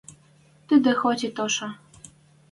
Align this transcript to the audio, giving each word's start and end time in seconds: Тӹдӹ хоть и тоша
Тӹдӹ 0.67 0.91
хоть 1.01 1.25
и 1.27 1.29
тоша 1.35 1.69